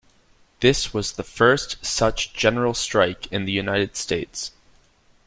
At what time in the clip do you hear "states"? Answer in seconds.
3.95-4.49